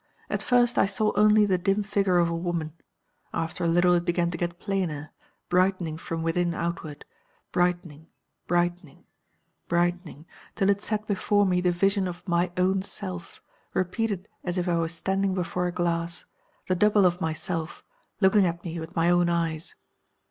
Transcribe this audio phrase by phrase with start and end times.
[0.31, 2.73] At first I saw only the dim figure of a woman.
[3.35, 5.11] After a little it began to get plainer,
[5.47, 7.05] brightening from within outward
[7.51, 8.07] brightening,
[8.47, 9.05] brightening,
[9.67, 10.25] brightening,
[10.55, 13.43] till it set before me the vision of MY OWN SELF,
[13.75, 16.25] repeated as if I was standing before a glass
[16.65, 17.83] the double of myself,
[18.21, 19.75] looking at me with my own eyes.